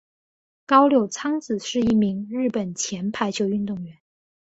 [0.65, 3.99] 高柳昌子是一名日本前排球运动员。